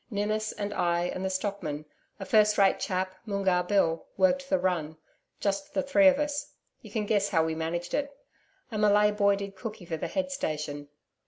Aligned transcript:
Ninnis 0.09 0.51
and 0.53 0.73
I 0.73 1.01
and 1.13 1.23
the 1.23 1.29
stockman 1.29 1.85
a 2.19 2.25
first 2.25 2.57
rate 2.57 2.79
chap, 2.79 3.13
Moongarr 3.27 3.67
Bill 3.67 4.07
worked 4.17 4.49
the 4.49 4.57
run 4.57 4.97
just 5.39 5.75
the 5.75 5.83
three 5.83 6.07
of 6.07 6.17
us. 6.17 6.53
You 6.81 6.89
can 6.89 7.05
guess 7.05 7.29
how 7.29 7.45
we 7.45 7.53
managed 7.53 7.93
it. 7.93 8.09
A 8.71 8.79
Malay 8.79 9.11
boy 9.11 9.35
did 9.35 9.55
cooky 9.55 9.85
for 9.85 9.97
the 9.97 10.07
head 10.07 10.31
station. 10.31 10.87